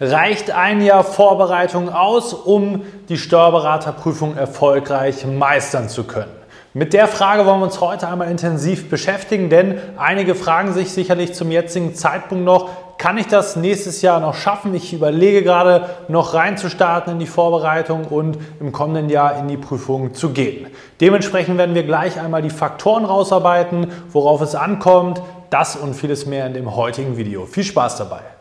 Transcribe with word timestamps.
Reicht 0.00 0.50
ein 0.50 0.82
Jahr 0.82 1.04
Vorbereitung 1.04 1.88
aus, 1.88 2.34
um 2.34 2.82
die 3.08 3.16
Steuerberaterprüfung 3.16 4.36
erfolgreich 4.36 5.24
meistern 5.24 5.88
zu 5.88 6.02
können? 6.02 6.32
Mit 6.72 6.94
der 6.94 7.06
Frage 7.06 7.46
wollen 7.46 7.60
wir 7.60 7.66
uns 7.66 7.80
heute 7.80 8.08
einmal 8.08 8.28
intensiv 8.28 8.90
beschäftigen, 8.90 9.50
denn 9.50 9.78
einige 9.96 10.34
fragen 10.34 10.72
sich 10.72 10.90
sicherlich 10.90 11.32
zum 11.32 11.52
jetzigen 11.52 11.94
Zeitpunkt 11.94 12.44
noch, 12.44 12.70
kann 12.98 13.18
ich 13.18 13.28
das 13.28 13.54
nächstes 13.54 14.02
Jahr 14.02 14.18
noch 14.18 14.34
schaffen? 14.34 14.74
Ich 14.74 14.92
überlege 14.92 15.44
gerade 15.44 15.88
noch 16.08 16.34
reinzustarten 16.34 17.12
in 17.12 17.18
die 17.20 17.26
Vorbereitung 17.28 18.06
und 18.06 18.36
im 18.58 18.72
kommenden 18.72 19.08
Jahr 19.08 19.38
in 19.38 19.46
die 19.46 19.56
Prüfung 19.56 20.12
zu 20.12 20.30
gehen. 20.30 20.66
Dementsprechend 21.00 21.56
werden 21.56 21.76
wir 21.76 21.84
gleich 21.84 22.18
einmal 22.18 22.42
die 22.42 22.50
Faktoren 22.50 23.04
rausarbeiten, 23.04 23.92
worauf 24.10 24.40
es 24.40 24.56
ankommt, 24.56 25.22
das 25.50 25.76
und 25.76 25.94
vieles 25.94 26.26
mehr 26.26 26.48
in 26.48 26.54
dem 26.54 26.74
heutigen 26.74 27.16
Video. 27.16 27.46
Viel 27.46 27.62
Spaß 27.62 27.98
dabei! 27.98 28.33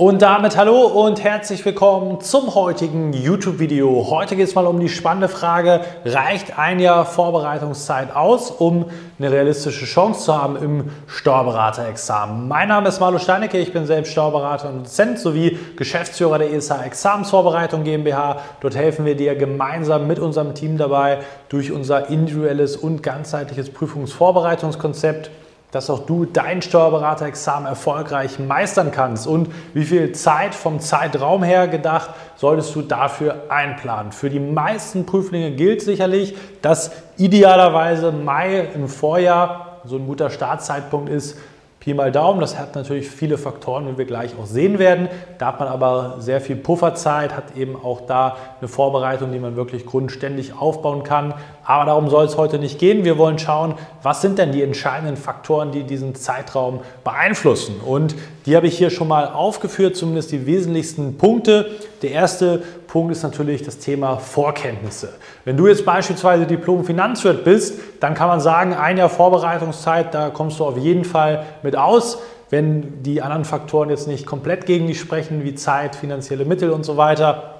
Und 0.00 0.22
damit 0.22 0.56
hallo 0.56 0.86
und 0.86 1.22
herzlich 1.22 1.62
willkommen 1.62 2.22
zum 2.22 2.54
heutigen 2.54 3.12
YouTube-Video. 3.12 4.06
Heute 4.08 4.34
geht 4.34 4.48
es 4.48 4.54
mal 4.54 4.66
um 4.66 4.80
die 4.80 4.88
spannende 4.88 5.28
Frage, 5.28 5.82
reicht 6.06 6.58
ein 6.58 6.80
Jahr 6.80 7.04
Vorbereitungszeit 7.04 8.16
aus, 8.16 8.50
um 8.50 8.86
eine 9.18 9.30
realistische 9.30 9.84
Chance 9.84 10.24
zu 10.24 10.34
haben 10.34 10.56
im 10.56 10.90
Steuerberaterexamen? 11.06 12.48
Mein 12.48 12.68
Name 12.68 12.88
ist 12.88 12.98
Marlo 12.98 13.18
Steinecke, 13.18 13.58
ich 13.58 13.74
bin 13.74 13.84
selbst 13.84 14.12
Steuerberater 14.12 14.70
und 14.70 14.86
Dozent 14.86 15.18
sowie 15.18 15.58
Geschäftsführer 15.76 16.38
der 16.38 16.50
ESA 16.50 16.82
Examensvorbereitung 16.82 17.84
GmbH. 17.84 18.38
Dort 18.62 18.76
helfen 18.76 19.04
wir 19.04 19.16
dir 19.16 19.34
gemeinsam 19.34 20.06
mit 20.06 20.18
unserem 20.18 20.54
Team 20.54 20.78
dabei, 20.78 21.18
durch 21.50 21.72
unser 21.72 22.08
individuelles 22.08 22.74
und 22.74 23.02
ganzheitliches 23.02 23.70
Prüfungsvorbereitungskonzept 23.70 25.30
dass 25.72 25.90
auch 25.90 26.00
du 26.00 26.24
dein 26.24 26.62
Steuerberaterexamen 26.62 27.66
erfolgreich 27.68 28.38
meistern 28.38 28.90
kannst 28.90 29.26
und 29.26 29.48
wie 29.74 29.84
viel 29.84 30.12
Zeit 30.12 30.54
vom 30.54 30.80
Zeitraum 30.80 31.42
her 31.42 31.68
gedacht 31.68 32.10
solltest 32.36 32.74
du 32.74 32.82
dafür 32.82 33.44
einplanen. 33.48 34.12
Für 34.12 34.30
die 34.30 34.40
meisten 34.40 35.06
Prüflinge 35.06 35.52
gilt 35.52 35.82
sicherlich, 35.82 36.36
dass 36.62 36.90
idealerweise 37.16 38.12
Mai 38.12 38.68
im 38.74 38.88
Vorjahr 38.88 39.80
so 39.84 39.96
ein 39.96 40.06
guter 40.06 40.30
Startzeitpunkt 40.30 41.08
ist, 41.08 41.36
Pi 41.80 41.94
mal 41.94 42.12
Daumen, 42.12 42.40
das 42.40 42.58
hat 42.58 42.74
natürlich 42.74 43.08
viele 43.08 43.38
Faktoren, 43.38 43.88
wie 43.88 43.96
wir 43.96 44.04
gleich 44.04 44.32
auch 44.38 44.44
sehen 44.44 44.78
werden. 44.78 45.08
Da 45.38 45.46
hat 45.46 45.60
man 45.60 45.68
aber 45.68 46.16
sehr 46.18 46.42
viel 46.42 46.56
Pufferzeit, 46.56 47.34
hat 47.34 47.56
eben 47.56 47.74
auch 47.74 48.02
da 48.02 48.36
eine 48.60 48.68
Vorbereitung, 48.68 49.32
die 49.32 49.38
man 49.38 49.56
wirklich 49.56 49.86
grundständig 49.86 50.52
aufbauen 50.52 51.04
kann. 51.04 51.32
Aber 51.70 51.84
darum 51.84 52.10
soll 52.10 52.24
es 52.24 52.36
heute 52.36 52.58
nicht 52.58 52.80
gehen. 52.80 53.04
Wir 53.04 53.16
wollen 53.16 53.38
schauen, 53.38 53.74
was 54.02 54.22
sind 54.22 54.40
denn 54.40 54.50
die 54.50 54.60
entscheidenden 54.60 55.16
Faktoren, 55.16 55.70
die 55.70 55.84
diesen 55.84 56.16
Zeitraum 56.16 56.80
beeinflussen. 57.04 57.76
Und 57.86 58.16
die 58.44 58.56
habe 58.56 58.66
ich 58.66 58.76
hier 58.76 58.90
schon 58.90 59.06
mal 59.06 59.28
aufgeführt, 59.28 59.94
zumindest 59.94 60.32
die 60.32 60.46
wesentlichsten 60.46 61.16
Punkte. 61.16 61.70
Der 62.02 62.10
erste 62.10 62.60
Punkt 62.88 63.12
ist 63.12 63.22
natürlich 63.22 63.62
das 63.62 63.78
Thema 63.78 64.16
Vorkenntnisse. 64.16 65.10
Wenn 65.44 65.56
du 65.56 65.68
jetzt 65.68 65.84
beispielsweise 65.84 66.44
Diplom-Finanzwirt 66.44 67.44
bist, 67.44 67.78
dann 68.00 68.14
kann 68.14 68.26
man 68.26 68.40
sagen, 68.40 68.74
ein 68.74 68.96
Jahr 68.98 69.08
Vorbereitungszeit, 69.08 70.12
da 70.12 70.30
kommst 70.30 70.58
du 70.58 70.64
auf 70.64 70.76
jeden 70.76 71.04
Fall 71.04 71.44
mit 71.62 71.76
aus. 71.76 72.18
Wenn 72.48 73.04
die 73.04 73.22
anderen 73.22 73.44
Faktoren 73.44 73.90
jetzt 73.90 74.08
nicht 74.08 74.26
komplett 74.26 74.66
gegen 74.66 74.88
dich 74.88 74.98
sprechen, 74.98 75.44
wie 75.44 75.54
Zeit, 75.54 75.94
finanzielle 75.94 76.44
Mittel 76.44 76.70
und 76.70 76.84
so 76.84 76.96
weiter, 76.96 77.59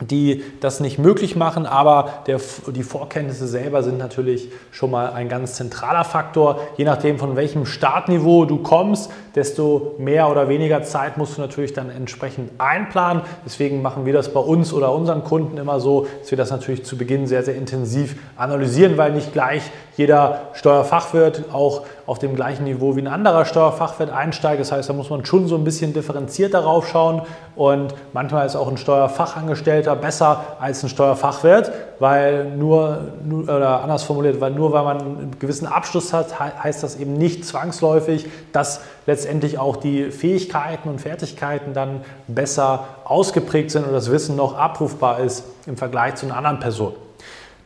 die 0.00 0.42
das 0.60 0.80
nicht 0.80 0.98
möglich 0.98 1.36
machen, 1.36 1.66
aber 1.66 2.08
der, 2.26 2.40
die 2.74 2.82
Vorkenntnisse 2.82 3.46
selber 3.46 3.82
sind 3.82 3.98
natürlich 3.98 4.48
schon 4.70 4.90
mal 4.90 5.12
ein 5.12 5.28
ganz 5.28 5.54
zentraler 5.54 6.04
Faktor. 6.04 6.60
Je 6.76 6.84
nachdem, 6.84 7.18
von 7.18 7.36
welchem 7.36 7.66
Startniveau 7.66 8.44
du 8.44 8.58
kommst, 8.58 9.10
desto 9.34 9.94
mehr 9.98 10.30
oder 10.30 10.48
weniger 10.48 10.82
Zeit 10.82 11.18
musst 11.18 11.36
du 11.36 11.40
natürlich 11.40 11.72
dann 11.72 11.90
entsprechend 11.90 12.50
einplanen. 12.58 13.22
Deswegen 13.44 13.82
machen 13.82 14.06
wir 14.06 14.12
das 14.12 14.32
bei 14.32 14.40
uns 14.40 14.72
oder 14.72 14.92
unseren 14.92 15.24
Kunden 15.24 15.58
immer 15.58 15.80
so, 15.80 16.06
dass 16.20 16.30
wir 16.30 16.38
das 16.38 16.50
natürlich 16.50 16.84
zu 16.84 16.96
Beginn 16.96 17.26
sehr, 17.26 17.42
sehr 17.42 17.54
intensiv 17.54 18.16
analysieren, 18.36 18.96
weil 18.96 19.12
nicht 19.12 19.32
gleich 19.32 19.62
jeder 19.96 20.48
Steuerfachwirt 20.54 21.44
auch 21.52 21.82
auf 22.06 22.18
dem 22.18 22.34
gleichen 22.34 22.64
Niveau 22.64 22.96
wie 22.96 23.02
ein 23.02 23.06
anderer 23.06 23.44
Steuerfachwirt 23.44 24.10
einsteigt. 24.10 24.60
Das 24.60 24.72
heißt, 24.72 24.88
da 24.88 24.94
muss 24.94 25.10
man 25.10 25.24
schon 25.24 25.46
so 25.46 25.56
ein 25.56 25.64
bisschen 25.64 25.92
differenziert 25.92 26.54
darauf 26.54 26.88
schauen 26.88 27.22
und 27.54 27.94
manchmal 28.12 28.46
ist 28.46 28.56
auch 28.56 28.68
ein 28.68 28.78
Steuerfachangestellter 28.78 29.89
besser 29.96 30.56
als 30.60 30.82
ein 30.82 30.88
Steuerfachwirt, 30.88 31.72
weil 31.98 32.44
nur, 32.56 33.12
oder 33.42 33.82
anders 33.82 34.02
formuliert, 34.02 34.40
weil 34.40 34.50
nur 34.50 34.72
weil 34.72 34.84
man 34.84 35.00
einen 35.00 35.36
gewissen 35.38 35.66
Abschluss 35.66 36.12
hat, 36.12 36.38
heißt 36.40 36.82
das 36.82 36.96
eben 36.96 37.14
nicht 37.14 37.44
zwangsläufig, 37.44 38.26
dass 38.52 38.80
letztendlich 39.06 39.58
auch 39.58 39.76
die 39.76 40.10
Fähigkeiten 40.10 40.88
und 40.88 41.00
Fertigkeiten 41.00 41.74
dann 41.74 42.02
besser 42.26 42.84
ausgeprägt 43.04 43.70
sind 43.70 43.86
und 43.86 43.92
das 43.92 44.10
Wissen 44.10 44.36
noch 44.36 44.56
abrufbar 44.56 45.20
ist 45.20 45.44
im 45.66 45.76
Vergleich 45.76 46.16
zu 46.16 46.26
einer 46.26 46.36
anderen 46.36 46.60
Person. 46.60 46.94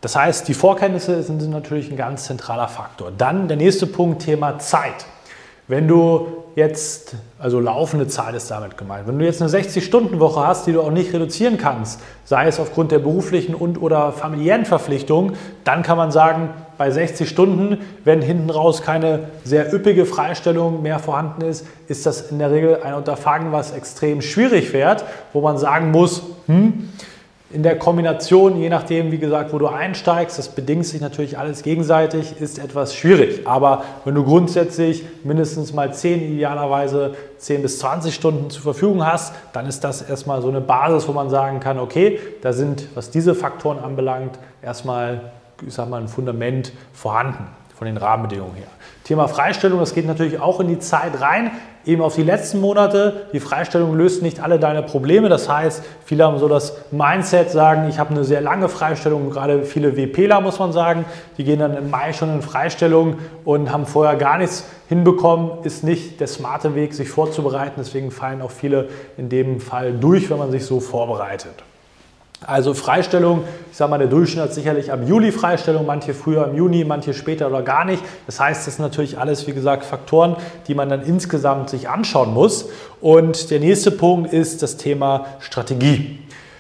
Das 0.01 0.17
heißt, 0.17 0.47
die 0.49 0.55
Vorkenntnisse 0.55 1.23
sind 1.23 1.49
natürlich 1.49 1.91
ein 1.91 1.97
ganz 1.97 2.25
zentraler 2.25 2.69
Faktor. 2.69 3.11
Dann 3.17 3.49
der 3.49 3.56
nächste 3.56 3.87
Punkt, 3.87 4.23
Thema 4.23 4.59
Zeit. 4.59 5.06
Wenn 5.67 5.89
du 5.89 6.44
jetzt, 6.55 7.17
also 7.39 7.61
laufende 7.61 8.07
Zeit 8.07 8.35
ist 8.35 8.51
damit 8.51 8.77
gemeint, 8.77 9.07
wenn 9.09 9.19
du 9.19 9.25
jetzt 9.25 9.43
eine 9.43 9.51
60-Stunden-Woche 9.51 10.47
hast, 10.47 10.67
die 10.67 10.73
du 10.73 10.83
auch 10.83 10.91
nicht 10.91 11.13
reduzieren 11.13 11.59
kannst, 11.59 12.01
sei 12.25 12.47
es 12.47 12.61
aufgrund 12.61 12.93
der 12.93 13.01
beruflichen 13.01 13.55
und 13.55 13.81
oder 13.81 14.13
familiären 14.13 14.65
Verpflichtungen, 14.65 15.37
dann 15.65 15.83
kann 15.83 15.97
man 15.97 16.11
sagen, 16.11 16.51
bei 16.77 16.91
60 16.91 17.29
Stunden, 17.29 17.79
wenn 18.05 18.21
hinten 18.21 18.51
raus 18.51 18.83
keine 18.83 19.29
sehr 19.45 19.73
üppige 19.73 20.07
Freistellung 20.07 20.83
mehr 20.83 20.99
vorhanden 20.99 21.43
ist, 21.43 21.67
ist 21.89 22.07
das 22.07 22.31
in 22.31 22.39
der 22.39 22.51
Regel 22.51 22.81
ein 22.83 22.95
Unterfangen, 22.95 23.53
was 23.53 23.73
extrem 23.73 24.21
schwierig 24.21 24.73
wird, 24.73 25.05
wo 25.33 25.41
man 25.41 25.59
sagen 25.59 25.91
muss, 25.91 26.23
hm, 26.47 26.89
in 27.55 27.63
der 27.63 27.79
Kombination, 27.79 28.61
je 28.61 28.69
nachdem, 28.69 29.13
wie 29.13 29.19
gesagt, 29.19 29.53
wo 29.53 29.59
du 29.59 29.69
einsteigst, 29.69 30.37
das 30.39 30.49
bedingt 30.49 30.85
sich 30.87 31.01
natürlich 31.01 31.39
alles 31.39 31.63
gegenseitig, 31.63 32.41
ist 32.41 32.59
etwas 32.59 32.97
schwierig. 32.97 33.47
Aber 33.47 33.85
wenn 34.05 34.17
du 34.17 34.25
grundsätzlich 34.25 35.05
mindestens 35.23 35.73
mal 35.73 35.95
10, 35.95 36.35
idealerweise 36.35 37.15
10 37.39 37.63
bis 37.63 37.79
20 37.79 38.13
Stunden 38.13 38.51
zur 38.51 38.63
Verfügung 38.63 39.07
hast, 39.07 39.35
dann 39.53 39.67
ist 39.67 39.85
das 39.85 40.03
erstmal 40.03 40.43
so 40.43 40.49
eine 40.49 40.61
Basis, 40.61 41.07
wo 41.07 41.13
man 41.13 41.31
sagen 41.31 41.61
kann, 41.61 41.79
okay, 41.79 42.19
da 42.43 42.53
sind, 42.53 42.89
was 42.97 43.11
diese 43.11 43.37
Faktoren 43.37 43.79
anbelangt, 43.79 44.37
erstmal, 44.61 45.31
ich 45.65 45.75
sag 45.75 45.89
mal, 45.89 46.01
ein 46.01 46.09
Fundament 46.09 46.73
vorhanden 46.93 47.47
von 47.84 47.95
den 47.95 47.97
Rahmenbedingungen 47.99 48.56
her. 48.56 48.67
Thema 49.05 49.28
Freistellung, 49.28 49.78
das 49.78 49.95
geht 49.95 50.06
natürlich 50.06 50.41
auch 50.41 50.59
in 50.61 50.69
die 50.69 50.78
Zeit 50.78 51.21
rein, 51.21 51.50
eben 51.84 52.00
auf 52.00 52.15
die 52.15 52.22
letzten 52.22 52.59
Monate. 52.62 53.27
Die 53.34 53.41
Freistellung 53.41 53.95
löst 53.95 54.22
nicht 54.22 54.41
alle 54.41 54.59
deine 54.59 54.83
Probleme. 54.83 55.28
Das 55.28 55.50
heißt, 55.50 55.84
viele 56.06 56.25
haben 56.25 56.39
so 56.39 56.49
das 56.49 56.78
Mindset, 56.91 57.50
sagen, 57.50 57.87
ich 57.91 57.99
habe 57.99 58.15
eine 58.15 58.25
sehr 58.25 58.41
lange 58.41 58.71
Freistellung, 58.71 59.28
gerade 59.28 59.65
viele 59.65 59.99
WPler 59.99 60.41
muss 60.41 60.59
man 60.59 60.73
sagen, 60.73 61.05
die 61.37 61.44
gehen 61.44 61.59
dann 61.59 61.77
im 61.77 61.91
Mai 61.91 62.15
schon 62.15 62.33
in 62.33 62.41
Freistellung 62.41 63.19
und 63.44 63.71
haben 63.71 63.84
vorher 63.84 64.17
gar 64.17 64.39
nichts 64.39 64.65
hinbekommen, 64.89 65.50
ist 65.65 65.84
nicht 65.84 66.21
der 66.21 66.27
smarte 66.27 66.75
Weg, 66.75 66.94
sich 66.94 67.11
vorzubereiten. 67.11 67.75
Deswegen 67.77 68.11
fallen 68.11 68.41
auch 68.41 68.50
viele 68.50 68.89
in 69.19 69.28
dem 69.28 69.61
Fall 69.61 69.93
durch, 69.93 70.31
wenn 70.31 70.39
man 70.39 70.50
sich 70.50 70.65
so 70.65 70.81
vorbereitet. 70.81 71.53
Also 72.47 72.75
Freistellung, 72.75 73.44
ich 73.71 73.77
sage 73.77 73.91
mal, 73.91 73.99
der 73.99 74.09
Durchschnitt 74.09 74.44
hat 74.44 74.55
sicherlich 74.55 74.93
am 74.93 75.06
Juli 75.06 75.32
Freistellung, 75.32 75.87
manche 75.87 76.15
früher 76.15 76.47
im 76.47 76.56
Juni, 76.56 76.84
manche 76.84 77.15
später 77.15 77.47
oder 77.47 77.62
gar 77.62 77.84
nicht. 77.84 78.03
Das 78.27 78.38
heißt, 78.38 78.66
das 78.66 78.77
sind 78.77 78.84
natürlich 78.84 79.19
alles, 79.19 79.47
wie 79.47 79.53
gesagt, 79.53 79.84
Faktoren, 79.84 80.37
die 80.69 80.75
man 80.75 80.88
dann 80.88 81.03
insgesamt 81.03 81.71
sich 81.71 81.88
anschauen 81.88 82.34
muss. 82.34 82.69
Und 83.00 83.50
der 83.50 83.60
nächste 83.60 83.91
Punkt 83.91 84.32
ist 84.32 84.62
das 84.62 84.76
Thema 84.76 85.26
Strategie. 85.41 86.19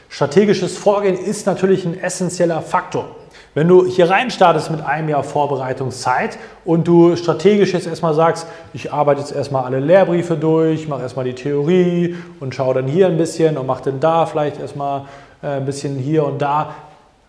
Strategisches 0.08 0.76
Vorgehen 0.76 1.16
ist 1.16 1.46
natürlich 1.46 1.84
ein 1.84 2.00
essentieller 2.00 2.62
Faktor. 2.62 3.06
Wenn 3.54 3.68
du 3.68 3.86
hier 3.86 4.10
rein 4.10 4.32
startest 4.32 4.72
mit 4.72 4.84
einem 4.84 5.08
Jahr 5.08 5.22
Vorbereitungszeit 5.22 6.38
und 6.64 6.88
du 6.88 7.14
strategisch 7.14 7.72
jetzt 7.72 7.86
erstmal 7.86 8.12
sagst, 8.12 8.48
ich 8.72 8.92
arbeite 8.92 9.20
jetzt 9.20 9.32
erstmal 9.32 9.64
alle 9.64 9.78
Lehrbriefe 9.78 10.36
durch, 10.36 10.88
mache 10.88 11.02
erstmal 11.02 11.24
die 11.24 11.34
Theorie 11.34 12.16
und 12.40 12.52
schaue 12.52 12.74
dann 12.74 12.88
hier 12.88 13.06
ein 13.06 13.16
bisschen 13.16 13.56
und 13.56 13.66
mache 13.66 13.84
dann 13.84 14.00
da 14.00 14.26
vielleicht 14.26 14.58
erstmal 14.58 15.02
ein 15.44 15.64
bisschen 15.64 15.96
hier 15.96 16.24
und 16.24 16.40
da. 16.40 16.74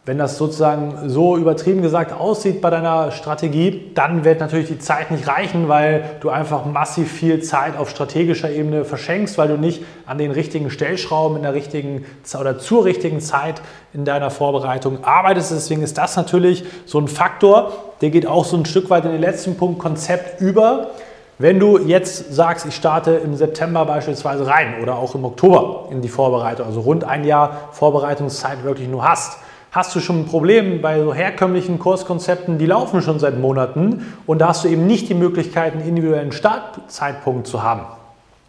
Wenn 0.08 0.20
das 0.20 0.38
sozusagen 0.38 1.10
so 1.10 1.36
übertrieben 1.36 1.82
gesagt 1.82 2.14
aussieht 2.14 2.62
bei 2.62 2.70
deiner 2.70 3.12
Strategie, 3.12 3.90
dann 3.96 4.24
wird 4.24 4.40
natürlich 4.40 4.68
die 4.68 4.78
Zeit 4.78 5.10
nicht 5.10 5.28
reichen, 5.28 5.68
weil 5.68 6.04
du 6.20 6.30
einfach 6.30 6.64
massiv 6.66 7.12
viel 7.12 7.42
Zeit 7.42 7.76
auf 7.76 7.90
strategischer 7.90 8.52
Ebene 8.52 8.86
verschenkst, 8.86 9.40
weil 9.40 9.48
du 9.48 9.58
nicht 9.58 9.84
an 10.06 10.20
den 10.20 10.30
richtigen 10.30 10.70
Stellschrauben 10.70 11.38
in 11.38 11.42
der 11.42 11.56
richtigen 11.56 12.06
oder 12.40 12.60
zur 12.60 12.86
richtigen 12.86 13.20
Zeit 13.20 13.64
in 13.94 14.06
deiner 14.06 14.30
Vorbereitung 14.30 15.04
arbeitest. 15.04 15.52
Deswegen 15.52 15.82
ist 15.82 15.98
das 15.98 16.16
natürlich 16.16 16.66
so 16.86 17.00
ein 17.00 17.08
Faktor, 17.08 17.72
der 18.02 18.12
geht 18.12 18.28
auch 18.28 18.46
so 18.46 18.58
ein 18.58 18.66
Stück 18.66 18.92
weit 18.92 19.06
in 19.06 19.12
den 19.12 19.22
letzten 19.22 19.58
Punkt 19.58 19.80
Konzept 19.80 20.40
über. 20.40 20.92
Wenn 21.38 21.60
du 21.60 21.78
jetzt 21.78 22.34
sagst, 22.34 22.66
ich 22.66 22.76
starte 22.76 23.12
im 23.12 23.36
September 23.36 23.84
beispielsweise 23.86 24.48
rein 24.48 24.76
oder 24.82 24.96
auch 24.96 25.16
im 25.16 25.26
Oktober 25.26 25.90
in 25.92 26.02
die 26.02 26.08
Vorbereitung, 26.08 26.66
also 26.66 26.80
rund 26.80 27.04
ein 27.04 27.26
Jahr 27.26 27.70
Vorbereitungszeit 27.74 28.64
wirklich 28.64 28.88
nur 28.88 29.04
hast, 29.04 29.40
hast 29.72 29.94
du 29.94 30.00
schon 30.00 30.22
ein 30.22 30.26
Problem 30.28 30.82
bei 30.82 31.04
so 31.04 31.14
herkömmlichen 31.14 31.78
Kurskonzepten, 31.78 32.58
die 32.58 32.66
laufen 32.66 33.02
schon 33.02 33.20
seit 33.20 33.38
Monaten 33.38 34.16
und 34.26 34.40
da 34.40 34.48
hast 34.48 34.64
du 34.64 34.70
eben 34.70 34.88
nicht 34.88 35.10
die 35.10 35.14
Möglichkeit, 35.14 35.74
einen 35.74 35.86
individuellen 35.86 36.32
Startzeitpunkt 36.32 37.48
zu 37.48 37.62
haben. 37.62 37.82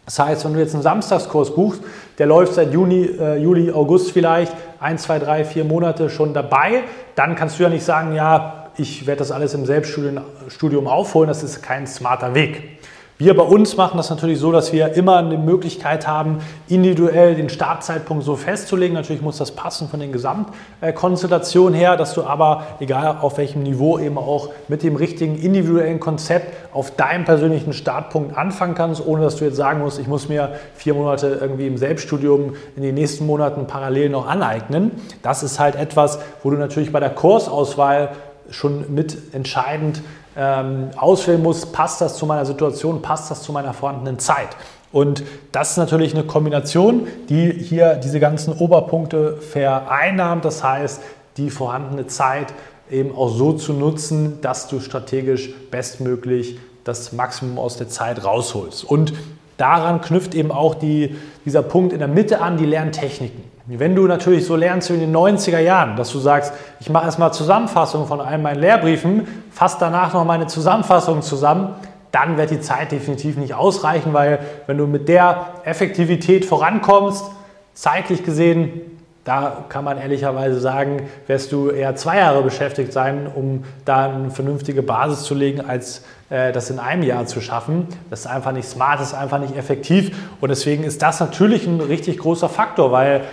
Das 0.05 0.19
heißt, 0.19 0.45
wenn 0.45 0.53
du 0.53 0.59
jetzt 0.61 0.73
einen 0.73 0.83
Samstagskurs 0.83 1.53
buchst, 1.53 1.81
der 2.17 2.27
läuft 2.27 2.53
seit 2.53 2.71
Juni, 2.71 3.03
äh, 3.19 3.35
Juli, 3.35 3.69
August 3.69 4.11
vielleicht, 4.11 4.53
ein, 4.79 4.97
zwei, 4.97 5.19
drei, 5.19 5.43
vier 5.43 5.65
Monate 5.65 6.09
schon 6.09 6.33
dabei, 6.33 6.83
dann 7.15 7.35
kannst 7.35 7.59
du 7.59 7.63
ja 7.63 7.69
nicht 7.69 7.83
sagen, 7.83 8.15
ja, 8.15 8.66
ich 8.77 9.07
werde 9.07 9.19
das 9.19 9.31
alles 9.31 9.53
im 9.53 9.65
Selbststudium 9.65 10.87
aufholen, 10.87 11.27
das 11.27 11.43
ist 11.43 11.61
kein 11.61 11.87
smarter 11.87 12.35
Weg. 12.35 12.77
Wir 13.19 13.35
bei 13.35 13.41
uns 13.41 13.75
machen 13.77 13.97
das 13.97 14.11
natürlich 14.11 14.37
so, 14.37 14.51
dass 14.51 14.71
wir 14.71 14.93
immer 14.93 15.17
eine 15.17 15.39
Möglichkeit 15.39 16.07
haben, 16.07 16.37
individuell 16.67 17.33
den 17.33 17.49
Startzeitpunkt 17.49 18.23
so 18.23 18.35
festzulegen. 18.35 18.93
Natürlich 18.93 19.23
muss 19.23 19.39
das 19.39 19.53
passen 19.53 19.89
von 19.89 19.99
den 19.99 20.11
Gesamtkonstellationen 20.11 21.73
her, 21.73 21.97
dass 21.97 22.13
du 22.13 22.21
aber, 22.21 22.67
egal 22.79 23.17
auf 23.19 23.39
welchem 23.39 23.63
Niveau, 23.63 23.97
eben 23.97 24.19
auch 24.19 24.49
mit 24.67 24.83
dem 24.83 24.95
richtigen 24.95 25.35
individuellen 25.35 25.99
Konzept 25.99 26.53
auf 26.75 26.91
deinem 26.91 27.25
persönlichen 27.25 27.73
Startpunkt 27.73 28.37
anfangen 28.37 28.75
kannst, 28.75 29.03
ohne 29.03 29.23
dass 29.23 29.37
du 29.37 29.45
jetzt 29.45 29.57
sagen 29.57 29.79
musst, 29.79 29.97
ich 29.97 30.07
muss 30.07 30.29
mir 30.29 30.51
vier 30.75 30.93
Monate 30.93 31.39
irgendwie 31.41 31.65
im 31.65 31.79
Selbststudium 31.79 32.53
in 32.75 32.83
den 32.83 32.93
nächsten 32.93 33.25
Monaten 33.25 33.65
parallel 33.65 34.09
noch 34.09 34.27
aneignen. 34.27 34.91
Das 35.23 35.41
ist 35.41 35.59
halt 35.59 35.75
etwas, 35.75 36.19
wo 36.43 36.51
du 36.51 36.57
natürlich 36.57 36.91
bei 36.91 36.99
der 36.99 37.09
Kursauswahl 37.09 38.09
schon 38.49 38.93
mit 38.93 39.33
entscheidend 39.33 40.01
ähm, 40.35 40.89
auswählen 40.95 41.41
muss, 41.41 41.65
passt 41.67 42.01
das 42.01 42.17
zu 42.17 42.25
meiner 42.25 42.45
Situation, 42.45 43.01
passt 43.01 43.31
das 43.31 43.41
zu 43.41 43.51
meiner 43.51 43.73
vorhandenen 43.73 44.19
Zeit. 44.19 44.49
Und 44.91 45.23
das 45.51 45.71
ist 45.71 45.77
natürlich 45.77 46.13
eine 46.13 46.23
Kombination, 46.23 47.07
die 47.29 47.51
hier 47.51 47.95
diese 47.95 48.19
ganzen 48.19 48.53
Oberpunkte 48.53 49.37
vereinnahmt. 49.37 50.45
Das 50.45 50.63
heißt, 50.63 51.01
die 51.37 51.49
vorhandene 51.49 52.07
Zeit 52.07 52.53
eben 52.89 53.15
auch 53.15 53.29
so 53.29 53.53
zu 53.53 53.73
nutzen, 53.73 54.39
dass 54.41 54.67
du 54.67 54.79
strategisch 54.79 55.53
bestmöglich 55.71 56.57
das 56.83 57.11
Maximum 57.11 57.59
aus 57.59 57.77
der 57.77 57.89
Zeit 57.89 58.23
rausholst. 58.23 58.85
Und 58.85 59.13
daran 59.57 60.01
knüpft 60.01 60.35
eben 60.35 60.51
auch 60.51 60.75
die, 60.75 61.15
dieser 61.45 61.63
Punkt 61.63 61.91
in 61.91 61.99
der 61.99 62.07
Mitte 62.07 62.41
an, 62.41 62.57
die 62.57 62.65
Lerntechniken. 62.65 63.56
Wenn 63.69 63.95
du 63.95 64.07
natürlich 64.07 64.45
so 64.45 64.55
lernst 64.55 64.89
wie 64.89 64.93
in 64.93 65.01
den 65.01 65.15
90er 65.15 65.59
Jahren, 65.59 65.97
dass 65.97 66.13
du 66.13 66.19
sagst, 66.19 66.53
ich 66.79 66.89
mache 66.89 67.03
erstmal 67.03 67.33
Zusammenfassung 67.33 68.07
von 68.07 68.21
all 68.21 68.37
meinen 68.37 68.61
Lehrbriefen, 68.61 69.27
fasse 69.51 69.75
danach 69.81 70.13
noch 70.13 70.23
meine 70.23 70.47
Zusammenfassung 70.47 71.21
zusammen, 71.21 71.75
dann 72.13 72.37
wird 72.37 72.51
die 72.51 72.61
Zeit 72.61 72.93
definitiv 72.93 73.35
nicht 73.35 73.53
ausreichen, 73.53 74.13
weil 74.13 74.39
wenn 74.67 74.77
du 74.77 74.87
mit 74.87 75.09
der 75.09 75.47
Effektivität 75.65 76.45
vorankommst, 76.45 77.25
zeitlich 77.73 78.23
gesehen, 78.23 78.79
da 79.25 79.65
kann 79.67 79.83
man 79.83 79.97
ehrlicherweise 79.97 80.61
sagen, 80.61 81.01
wirst 81.27 81.51
du 81.51 81.69
eher 81.69 81.93
zwei 81.97 82.19
Jahre 82.19 82.43
beschäftigt 82.43 82.93
sein, 82.93 83.27
um 83.35 83.65
da 83.83 84.05
eine 84.05 84.31
vernünftige 84.31 84.81
Basis 84.81 85.23
zu 85.23 85.35
legen, 85.35 85.59
als 85.59 86.05
äh, 86.29 86.53
das 86.53 86.69
in 86.69 86.79
einem 86.79 87.03
Jahr 87.03 87.25
zu 87.25 87.41
schaffen. 87.41 87.89
Das 88.09 88.21
ist 88.21 88.27
einfach 88.27 88.53
nicht 88.53 88.69
smart, 88.69 89.01
das 89.01 89.09
ist 89.09 89.13
einfach 89.13 89.39
nicht 89.39 89.57
effektiv. 89.57 90.17
Und 90.39 90.47
deswegen 90.47 90.85
ist 90.85 91.01
das 91.01 91.19
natürlich 91.19 91.67
ein 91.67 91.81
richtig 91.81 92.19
großer 92.19 92.47
Faktor, 92.47 92.93
weil 92.93 93.23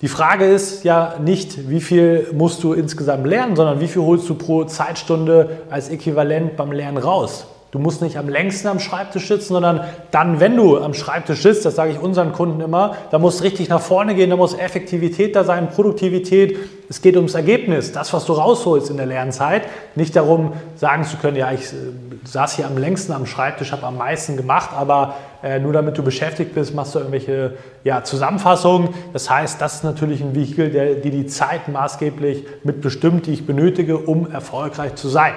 die 0.00 0.08
Frage 0.08 0.44
ist 0.44 0.84
ja 0.84 1.16
nicht, 1.18 1.68
wie 1.68 1.80
viel 1.80 2.28
musst 2.32 2.62
du 2.62 2.72
insgesamt 2.72 3.26
lernen, 3.26 3.56
sondern 3.56 3.80
wie 3.80 3.88
viel 3.88 4.02
holst 4.02 4.28
du 4.28 4.34
pro 4.36 4.64
Zeitstunde 4.64 5.62
als 5.70 5.88
Äquivalent 5.88 6.56
beim 6.56 6.70
Lernen 6.70 6.98
raus. 6.98 7.46
Du 7.70 7.78
musst 7.78 8.00
nicht 8.00 8.16
am 8.16 8.30
längsten 8.30 8.66
am 8.68 8.80
Schreibtisch 8.80 9.28
sitzen, 9.28 9.52
sondern 9.52 9.84
dann, 10.10 10.40
wenn 10.40 10.56
du 10.56 10.78
am 10.78 10.94
Schreibtisch 10.94 11.42
sitzt, 11.42 11.66
das 11.66 11.74
sage 11.74 11.92
ich 11.92 12.00
unseren 12.00 12.32
Kunden 12.32 12.62
immer, 12.62 12.96
da 13.10 13.18
muss 13.18 13.42
richtig 13.42 13.68
nach 13.68 13.82
vorne 13.82 14.14
gehen, 14.14 14.30
da 14.30 14.36
muss 14.36 14.54
Effektivität 14.54 15.36
da 15.36 15.44
sein, 15.44 15.68
Produktivität. 15.68 16.56
Es 16.88 17.02
geht 17.02 17.16
ums 17.16 17.34
Ergebnis, 17.34 17.92
das, 17.92 18.14
was 18.14 18.24
du 18.24 18.32
rausholst 18.32 18.88
in 18.88 18.96
der 18.96 19.04
Lernzeit. 19.04 19.64
Nicht 19.96 20.16
darum, 20.16 20.54
sagen 20.76 21.04
zu 21.04 21.18
können, 21.18 21.36
ja, 21.36 21.52
ich 21.52 21.60
äh, 21.60 21.76
saß 22.24 22.56
hier 22.56 22.66
am 22.66 22.78
längsten 22.78 23.12
am 23.12 23.26
Schreibtisch, 23.26 23.70
habe 23.72 23.86
am 23.86 23.98
meisten 23.98 24.38
gemacht, 24.38 24.70
aber 24.74 25.16
äh, 25.42 25.58
nur 25.58 25.74
damit 25.74 25.98
du 25.98 26.02
beschäftigt 26.02 26.54
bist, 26.54 26.74
machst 26.74 26.94
du 26.94 27.00
irgendwelche 27.00 27.58
ja, 27.84 28.02
Zusammenfassungen. 28.02 28.94
Das 29.12 29.28
heißt, 29.28 29.60
das 29.60 29.74
ist 29.74 29.84
natürlich 29.84 30.22
ein 30.22 30.34
Vehikel, 30.34 30.70
der, 30.70 30.94
die 30.94 31.10
die 31.10 31.26
Zeit 31.26 31.68
maßgeblich 31.68 32.46
mitbestimmt, 32.64 33.26
die 33.26 33.34
ich 33.34 33.46
benötige, 33.46 33.98
um 33.98 34.30
erfolgreich 34.30 34.94
zu 34.94 35.08
sein 35.08 35.34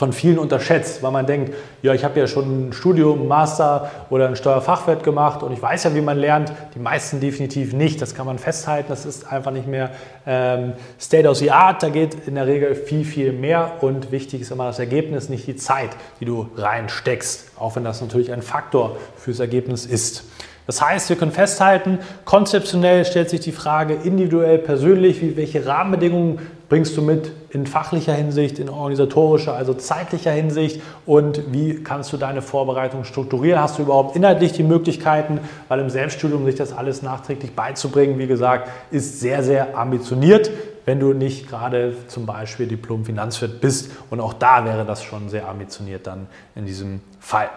von 0.00 0.14
vielen 0.14 0.38
unterschätzt, 0.38 1.02
weil 1.02 1.10
man 1.10 1.26
denkt, 1.26 1.52
ja, 1.82 1.92
ich 1.92 2.04
habe 2.04 2.18
ja 2.18 2.26
schon 2.26 2.68
ein 2.68 2.72
Studium, 2.72 3.20
ein 3.20 3.28
Master 3.28 3.90
oder 4.08 4.28
ein 4.28 4.34
Steuerfachwirt 4.34 5.04
gemacht 5.04 5.42
und 5.42 5.52
ich 5.52 5.60
weiß 5.60 5.84
ja, 5.84 5.94
wie 5.94 6.00
man 6.00 6.16
lernt. 6.16 6.54
Die 6.74 6.78
meisten 6.78 7.20
definitiv 7.20 7.74
nicht. 7.74 8.00
Das 8.00 8.14
kann 8.14 8.24
man 8.24 8.38
festhalten. 8.38 8.86
Das 8.88 9.04
ist 9.04 9.30
einfach 9.30 9.50
nicht 9.50 9.66
mehr 9.66 9.90
ähm, 10.26 10.72
State 10.98 11.28
of 11.28 11.36
the 11.36 11.50
Art. 11.50 11.82
Da 11.82 11.90
geht 11.90 12.26
in 12.26 12.36
der 12.36 12.46
Regel 12.46 12.74
viel, 12.74 13.04
viel 13.04 13.34
mehr 13.34 13.72
und 13.82 14.10
wichtig 14.10 14.40
ist 14.40 14.50
immer 14.50 14.64
das 14.64 14.78
Ergebnis, 14.78 15.28
nicht 15.28 15.46
die 15.46 15.56
Zeit, 15.56 15.90
die 16.18 16.24
du 16.24 16.48
reinsteckst. 16.56 17.50
Auch 17.58 17.76
wenn 17.76 17.84
das 17.84 18.00
natürlich 18.00 18.32
ein 18.32 18.40
Faktor 18.40 18.96
fürs 19.18 19.38
Ergebnis 19.38 19.84
ist. 19.84 20.24
Das 20.66 20.80
heißt, 20.80 21.10
wir 21.10 21.16
können 21.16 21.32
festhalten, 21.32 21.98
konzeptionell 22.24 23.04
stellt 23.04 23.28
sich 23.28 23.40
die 23.40 23.52
Frage 23.52 23.92
individuell, 24.02 24.56
persönlich, 24.56 25.20
wie, 25.20 25.36
welche 25.36 25.66
Rahmenbedingungen 25.66 26.38
bringst 26.70 26.96
du 26.96 27.02
mit 27.02 27.32
in 27.50 27.66
fachlicher 27.66 28.14
Hinsicht, 28.14 28.60
in 28.60 28.68
organisatorischer, 28.68 29.54
also 29.54 29.74
zeitlicher 29.74 30.30
Hinsicht 30.30 30.80
und 31.04 31.52
wie 31.52 31.82
kannst 31.82 32.12
du 32.12 32.16
deine 32.16 32.42
Vorbereitung 32.42 33.04
strukturieren? 33.04 33.60
Hast 33.60 33.78
du 33.78 33.82
überhaupt 33.82 34.14
inhaltlich 34.16 34.52
die 34.52 34.62
Möglichkeiten, 34.62 35.40
weil 35.68 35.80
im 35.80 35.90
Selbststudium 35.90 36.44
sich 36.46 36.54
das 36.54 36.72
alles 36.72 37.02
nachträglich 37.02 37.56
beizubringen, 37.56 38.18
wie 38.18 38.28
gesagt, 38.28 38.70
ist 38.92 39.20
sehr, 39.20 39.42
sehr 39.42 39.76
ambitioniert, 39.76 40.50
wenn 40.86 41.00
du 41.00 41.12
nicht 41.12 41.48
gerade 41.48 41.92
zum 42.06 42.24
Beispiel 42.24 42.68
Diplom-Finanzwirt 42.68 43.60
bist 43.60 43.90
und 44.08 44.20
auch 44.20 44.32
da 44.32 44.64
wäre 44.64 44.86
das 44.86 45.02
schon 45.02 45.28
sehr 45.28 45.48
ambitioniert 45.48 46.06
dann 46.06 46.28
in 46.54 46.66
diesem 46.66 47.00
Fall. 47.18 47.50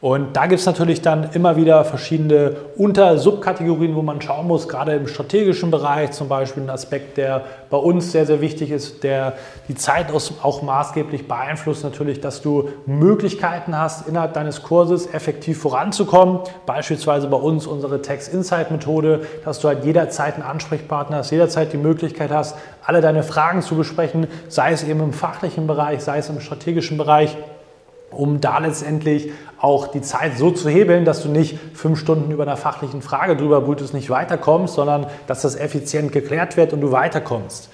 Und 0.00 0.36
da 0.36 0.46
gibt 0.46 0.60
es 0.60 0.66
natürlich 0.66 1.02
dann 1.02 1.30
immer 1.32 1.56
wieder 1.56 1.84
verschiedene 1.84 2.54
Unter-Subkategorien, 2.76 3.96
wo 3.96 4.02
man 4.02 4.20
schauen 4.20 4.46
muss, 4.46 4.68
gerade 4.68 4.94
im 4.94 5.08
strategischen 5.08 5.72
Bereich 5.72 6.12
zum 6.12 6.28
Beispiel 6.28 6.62
ein 6.62 6.70
Aspekt, 6.70 7.16
der 7.16 7.42
bei 7.68 7.78
uns 7.78 8.12
sehr, 8.12 8.24
sehr 8.24 8.40
wichtig 8.40 8.70
ist, 8.70 9.02
der 9.02 9.32
die 9.66 9.74
Zeit 9.74 10.06
auch 10.12 10.62
maßgeblich 10.62 11.26
beeinflusst, 11.26 11.82
natürlich, 11.82 12.20
dass 12.20 12.42
du 12.42 12.68
Möglichkeiten 12.86 13.76
hast, 13.76 14.06
innerhalb 14.06 14.34
deines 14.34 14.62
Kurses 14.62 15.12
effektiv 15.12 15.60
voranzukommen. 15.60 16.40
Beispielsweise 16.64 17.26
bei 17.26 17.36
uns 17.36 17.66
unsere 17.66 18.00
Text 18.00 18.32
Insight 18.32 18.70
Methode, 18.70 19.22
dass 19.44 19.58
du 19.58 19.66
halt 19.66 19.84
jederzeit 19.84 20.34
einen 20.34 20.44
Ansprechpartner 20.44 21.16
hast, 21.16 21.32
jederzeit 21.32 21.72
die 21.72 21.76
Möglichkeit 21.76 22.30
hast, 22.30 22.56
alle 22.84 23.00
deine 23.00 23.24
Fragen 23.24 23.62
zu 23.62 23.74
besprechen, 23.74 24.28
sei 24.46 24.70
es 24.70 24.84
eben 24.84 25.00
im 25.00 25.12
fachlichen 25.12 25.66
Bereich, 25.66 26.04
sei 26.04 26.18
es 26.18 26.28
im 26.28 26.38
strategischen 26.38 26.98
Bereich 26.98 27.36
um 28.10 28.40
da 28.40 28.58
letztendlich 28.58 29.30
auch 29.60 29.88
die 29.88 30.02
Zeit 30.02 30.38
so 30.38 30.50
zu 30.50 30.68
hebeln, 30.68 31.04
dass 31.04 31.22
du 31.22 31.28
nicht 31.28 31.58
fünf 31.74 31.98
Stunden 31.98 32.30
über 32.30 32.44
einer 32.44 32.56
fachlichen 32.56 33.02
Frage 33.02 33.36
drüber 33.36 33.60
brütest, 33.60 33.92
nicht 33.92 34.10
weiterkommst, 34.10 34.74
sondern 34.74 35.06
dass 35.26 35.42
das 35.42 35.56
effizient 35.56 36.12
geklärt 36.12 36.56
wird 36.56 36.72
und 36.72 36.80
du 36.80 36.92
weiterkommst. 36.92 37.70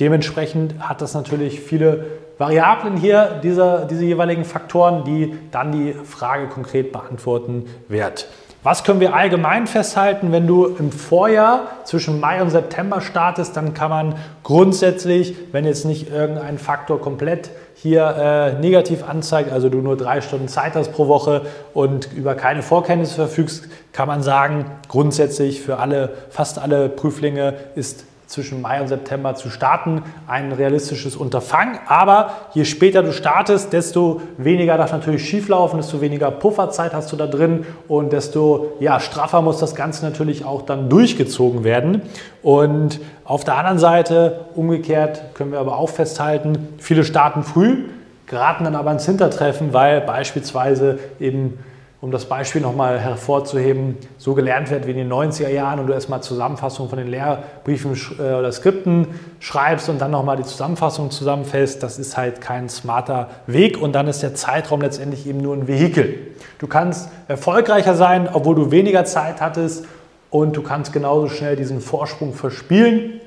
Dementsprechend 0.00 0.78
hat 0.80 1.00
das 1.00 1.14
natürlich 1.14 1.60
viele 1.60 2.06
Variablen 2.38 2.96
hier, 2.96 3.40
diese, 3.42 3.86
diese 3.90 4.04
jeweiligen 4.04 4.44
Faktoren, 4.44 5.04
die 5.04 5.36
dann 5.50 5.72
die 5.72 5.92
Frage 5.92 6.46
konkret 6.46 6.92
beantworten 6.92 7.66
wird. 7.88 8.28
Was 8.64 8.82
können 8.82 8.98
wir 8.98 9.14
allgemein 9.14 9.68
festhalten? 9.68 10.32
Wenn 10.32 10.48
du 10.48 10.66
im 10.66 10.90
Vorjahr 10.90 11.68
zwischen 11.84 12.18
Mai 12.18 12.42
und 12.42 12.50
September 12.50 13.00
startest, 13.00 13.56
dann 13.56 13.72
kann 13.72 13.88
man 13.88 14.14
grundsätzlich, 14.42 15.36
wenn 15.52 15.64
jetzt 15.64 15.84
nicht 15.84 16.10
irgendein 16.10 16.58
Faktor 16.58 17.00
komplett 17.00 17.50
hier 17.76 18.16
äh, 18.18 18.60
negativ 18.60 19.08
anzeigt, 19.08 19.52
also 19.52 19.68
du 19.68 19.78
nur 19.78 19.96
drei 19.96 20.20
Stunden 20.20 20.48
Zeit 20.48 20.74
hast 20.74 20.92
pro 20.92 21.06
Woche 21.06 21.42
und 21.72 22.12
über 22.12 22.34
keine 22.34 22.62
Vorkenntnisse 22.62 23.14
verfügst, 23.14 23.68
kann 23.92 24.08
man 24.08 24.24
sagen, 24.24 24.64
grundsätzlich 24.88 25.60
für 25.60 25.78
alle, 25.78 26.10
fast 26.30 26.58
alle 26.58 26.88
Prüflinge 26.88 27.54
ist 27.76 28.04
zwischen 28.28 28.60
Mai 28.60 28.80
und 28.82 28.88
September 28.88 29.34
zu 29.34 29.48
starten, 29.48 30.02
ein 30.26 30.52
realistisches 30.52 31.16
Unterfangen. 31.16 31.78
Aber 31.86 32.30
je 32.52 32.66
später 32.66 33.02
du 33.02 33.12
startest, 33.12 33.72
desto 33.72 34.20
weniger 34.36 34.76
darf 34.76 34.92
natürlich 34.92 35.26
schieflaufen, 35.26 35.78
desto 35.78 36.02
weniger 36.02 36.30
Pufferzeit 36.30 36.92
hast 36.92 37.10
du 37.10 37.16
da 37.16 37.26
drin 37.26 37.64
und 37.88 38.12
desto 38.12 38.72
ja, 38.80 39.00
straffer 39.00 39.40
muss 39.40 39.58
das 39.58 39.74
Ganze 39.74 40.04
natürlich 40.04 40.44
auch 40.44 40.62
dann 40.62 40.90
durchgezogen 40.90 41.64
werden. 41.64 42.02
Und 42.42 43.00
auf 43.24 43.44
der 43.44 43.56
anderen 43.56 43.78
Seite, 43.78 44.44
umgekehrt, 44.54 45.34
können 45.34 45.52
wir 45.52 45.58
aber 45.58 45.78
auch 45.78 45.88
festhalten, 45.88 46.68
viele 46.76 47.04
starten 47.04 47.42
früh, 47.42 47.84
geraten 48.26 48.64
dann 48.64 48.76
aber 48.76 48.92
ins 48.92 49.06
Hintertreffen, 49.06 49.72
weil 49.72 50.02
beispielsweise 50.02 50.98
eben 51.18 51.58
um 52.00 52.12
das 52.12 52.26
Beispiel 52.26 52.62
nochmal 52.62 53.00
hervorzuheben, 53.00 53.96
so 54.18 54.34
gelernt 54.34 54.70
wird 54.70 54.86
wie 54.86 54.92
in 54.92 54.98
den 54.98 55.12
90er 55.12 55.48
Jahren 55.48 55.80
und 55.80 55.88
du 55.88 55.92
erstmal 55.92 56.22
Zusammenfassung 56.22 56.88
von 56.88 56.96
den 56.96 57.08
Lehrbriefen 57.08 57.98
äh, 58.18 58.34
oder 58.34 58.52
Skripten 58.52 59.08
schreibst 59.40 59.88
und 59.88 60.00
dann 60.00 60.12
nochmal 60.12 60.36
die 60.36 60.44
Zusammenfassung 60.44 61.10
zusammenfällst, 61.10 61.82
das 61.82 61.98
ist 61.98 62.16
halt 62.16 62.40
kein 62.40 62.68
smarter 62.68 63.30
Weg 63.48 63.82
und 63.82 63.94
dann 63.94 64.06
ist 64.06 64.22
der 64.22 64.34
Zeitraum 64.34 64.80
letztendlich 64.80 65.26
eben 65.26 65.40
nur 65.40 65.56
ein 65.56 65.66
Vehikel. 65.66 66.18
Du 66.58 66.68
kannst 66.68 67.08
erfolgreicher 67.26 67.94
sein, 67.94 68.28
obwohl 68.32 68.54
du 68.54 68.70
weniger 68.70 69.04
Zeit 69.04 69.40
hattest 69.40 69.84
und 70.30 70.56
du 70.56 70.62
kannst 70.62 70.92
genauso 70.92 71.28
schnell 71.28 71.56
diesen 71.56 71.80
Vorsprung 71.80 72.32
verspielen, 72.32 73.20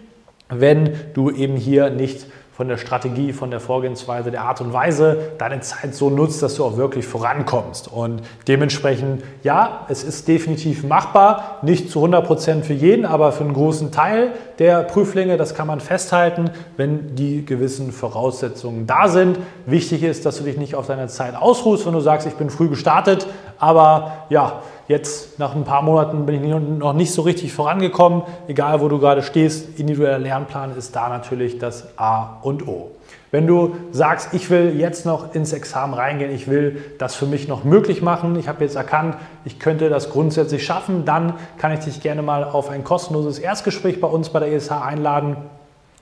wenn 0.47 0.95
du 1.13 1.29
eben 1.29 1.57
hier 1.57 1.89
nicht 1.89 2.25
von 2.61 2.67
der 2.67 2.77
Strategie, 2.77 3.33
von 3.33 3.49
der 3.49 3.59
Vorgehensweise, 3.59 4.29
der 4.29 4.43
Art 4.43 4.61
und 4.61 4.71
Weise 4.71 5.31
deine 5.39 5.61
Zeit 5.61 5.95
so 5.95 6.11
nutzt, 6.11 6.43
dass 6.43 6.53
du 6.53 6.63
auch 6.63 6.77
wirklich 6.77 7.07
vorankommst. 7.07 7.91
Und 7.91 8.21
dementsprechend, 8.47 9.23
ja, 9.41 9.87
es 9.89 10.03
ist 10.03 10.27
definitiv 10.27 10.83
machbar, 10.83 11.57
nicht 11.63 11.89
zu 11.89 11.97
100 11.97 12.23
Prozent 12.23 12.65
für 12.67 12.73
jeden, 12.73 13.07
aber 13.07 13.31
für 13.31 13.43
einen 13.43 13.55
großen 13.55 13.91
Teil 13.91 14.33
der 14.61 14.83
Prüflinge, 14.83 15.37
das 15.37 15.55
kann 15.55 15.65
man 15.65 15.79
festhalten, 15.79 16.51
wenn 16.77 17.15
die 17.15 17.43
gewissen 17.43 17.91
Voraussetzungen 17.91 18.85
da 18.85 19.07
sind. 19.07 19.39
Wichtig 19.65 20.03
ist, 20.03 20.23
dass 20.23 20.37
du 20.37 20.43
dich 20.43 20.55
nicht 20.55 20.75
auf 20.75 20.85
deine 20.85 21.07
Zeit 21.07 21.35
ausruhst, 21.35 21.87
wenn 21.87 21.93
du 21.93 21.99
sagst, 21.99 22.27
ich 22.27 22.35
bin 22.35 22.51
früh 22.51 22.69
gestartet, 22.69 23.25
aber 23.57 24.25
ja, 24.29 24.61
Jetzt 24.87 25.39
nach 25.39 25.55
ein 25.55 25.63
paar 25.63 25.83
Monaten 25.83 26.25
bin 26.25 26.43
ich 26.43 26.53
noch 26.53 26.91
nicht 26.91 27.13
so 27.13 27.21
richtig 27.21 27.53
vorangekommen. 27.53 28.23
Egal, 28.49 28.81
wo 28.81 28.89
du 28.89 28.99
gerade 28.99 29.23
stehst, 29.23 29.79
individueller 29.79 30.19
Lernplan 30.19 30.75
ist 30.75 30.93
da 30.93 31.07
natürlich 31.07 31.57
das 31.59 31.97
A 31.97 32.39
und 32.41 32.67
O. 32.67 32.91
Wenn 33.31 33.47
du 33.47 33.75
sagst, 33.91 34.33
ich 34.33 34.49
will 34.49 34.77
jetzt 34.77 35.05
noch 35.05 35.33
ins 35.33 35.53
Examen 35.53 35.93
reingehen, 35.93 36.31
ich 36.31 36.49
will 36.49 36.83
das 36.97 37.15
für 37.15 37.25
mich 37.25 37.47
noch 37.47 37.63
möglich 37.63 38.01
machen, 38.01 38.37
ich 38.37 38.47
habe 38.49 38.63
jetzt 38.63 38.75
erkannt, 38.75 39.15
ich 39.45 39.59
könnte 39.59 39.89
das 39.89 40.09
grundsätzlich 40.09 40.65
schaffen, 40.65 41.05
dann 41.05 41.33
kann 41.57 41.71
ich 41.71 41.79
dich 41.79 42.01
gerne 42.01 42.21
mal 42.21 42.43
auf 42.43 42.69
ein 42.69 42.83
kostenloses 42.83 43.39
Erstgespräch 43.39 44.01
bei 44.01 44.07
uns 44.07 44.29
bei 44.29 44.39
der 44.39 44.51
ESH 44.51 44.71
einladen. 44.71 45.37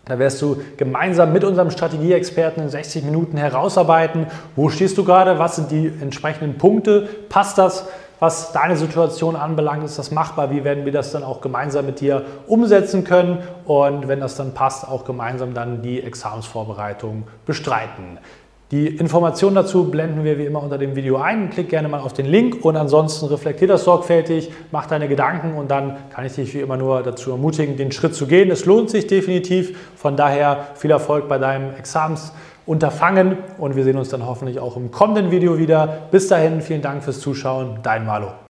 Da 0.05 0.17
wirst 0.17 0.41
du 0.41 0.57
gemeinsam 0.77 1.31
mit 1.33 1.43
unserem 1.43 1.69
Strategieexperten 1.69 2.63
in 2.63 2.69
60 2.69 3.03
Minuten 3.03 3.37
herausarbeiten, 3.37 4.25
wo 4.55 4.69
stehst 4.69 4.97
du 4.97 5.05
gerade, 5.05 5.37
was 5.37 5.57
sind 5.57 5.69
die 5.69 5.91
entsprechenden 6.01 6.57
Punkte, 6.57 7.07
passt 7.29 7.59
das 7.59 7.85
was 8.19 8.51
deine 8.51 8.75
Situation 8.75 9.35
anbelangt, 9.35 9.83
ist 9.83 9.97
das 9.97 10.11
machbar? 10.11 10.51
Wie 10.51 10.63
werden 10.63 10.85
wir 10.85 10.91
das 10.91 11.11
dann 11.11 11.23
auch 11.23 11.41
gemeinsam 11.41 11.85
mit 11.85 12.01
dir 12.01 12.23
umsetzen 12.47 13.03
können? 13.03 13.39
Und 13.65 14.07
wenn 14.07 14.19
das 14.19 14.35
dann 14.35 14.53
passt, 14.53 14.87
auch 14.87 15.05
gemeinsam 15.05 15.53
dann 15.53 15.81
die 15.81 16.03
Examensvorbereitung 16.03 17.27
bestreiten. 17.45 18.19
Die 18.71 18.85
Informationen 18.85 19.55
dazu 19.55 19.89
blenden 19.89 20.23
wir 20.23 20.37
wie 20.37 20.45
immer 20.45 20.61
unter 20.61 20.77
dem 20.77 20.95
Video 20.95 21.17
ein. 21.17 21.49
Klick 21.49 21.69
gerne 21.69 21.87
mal 21.87 22.01
auf 22.01 22.13
den 22.13 22.27
Link 22.27 22.63
und 22.63 22.77
ansonsten 22.77 23.25
reflektier 23.25 23.67
das 23.67 23.83
sorgfältig, 23.83 24.51
mach 24.71 24.85
deine 24.85 25.07
Gedanken 25.07 25.55
und 25.55 25.71
dann 25.71 25.97
kann 26.11 26.23
ich 26.23 26.33
dich 26.33 26.53
wie 26.53 26.59
immer 26.59 26.77
nur 26.77 27.01
dazu 27.01 27.31
ermutigen, 27.31 27.77
den 27.77 27.91
Schritt 27.91 28.13
zu 28.13 28.27
gehen. 28.27 28.51
Es 28.51 28.65
lohnt 28.65 28.91
sich 28.91 29.07
definitiv. 29.07 29.75
Von 29.95 30.15
daher 30.15 30.67
viel 30.75 30.91
Erfolg 30.91 31.27
bei 31.27 31.39
deinem 31.39 31.73
Examens. 31.73 32.31
Unterfangen 32.69 33.39
und 33.57 33.75
wir 33.75 33.83
sehen 33.83 33.97
uns 33.97 34.09
dann 34.09 34.27
hoffentlich 34.27 34.59
auch 34.59 34.77
im 34.77 34.91
kommenden 34.91 35.31
Video 35.31 35.57
wieder. 35.57 36.03
Bis 36.11 36.27
dahin, 36.27 36.61
vielen 36.61 36.83
Dank 36.83 37.03
fürs 37.03 37.19
Zuschauen, 37.19 37.79
dein 37.81 38.05
Malo. 38.05 38.27